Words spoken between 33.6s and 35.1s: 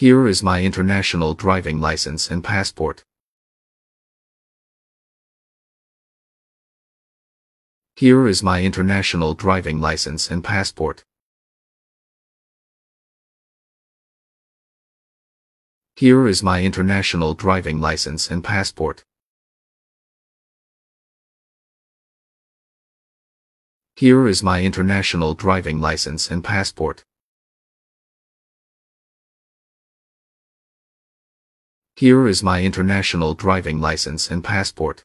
license and passport.